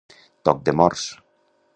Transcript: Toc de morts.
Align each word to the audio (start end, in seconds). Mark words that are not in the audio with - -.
Toc 0.49 0.63
de 0.69 0.73
morts. 0.79 1.03